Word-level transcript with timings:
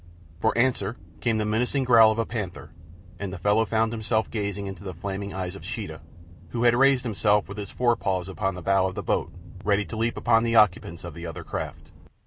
For 0.39 0.57
answer 0.57 0.97
came 1.19 1.37
the 1.37 1.45
menacing 1.45 1.83
growl 1.83 2.11
of 2.11 2.17
a 2.17 2.25
panther, 2.25 2.71
and 3.19 3.31
the 3.31 3.37
fellow 3.37 3.67
found 3.67 3.91
himself 3.91 4.31
gazing 4.31 4.65
into 4.65 4.83
the 4.83 4.95
flaming 4.95 5.31
eyes 5.31 5.53
of 5.53 5.63
Sheeta, 5.63 6.01
who 6.49 6.63
had 6.63 6.73
raised 6.75 7.03
himself 7.03 7.47
with 7.47 7.59
his 7.59 7.69
forepaws 7.69 8.27
upon 8.27 8.55
the 8.55 8.63
bow 8.63 8.87
of 8.87 8.95
the 8.95 9.03
boat, 9.03 9.31
ready 9.63 9.85
to 9.85 9.95
leap 9.95 10.17
in 10.17 10.19
upon 10.23 10.41
the 10.41 10.55
occupants 10.55 11.03
of 11.03 11.13
the 11.13 11.27
other 11.27 11.43
craft. 11.43 11.91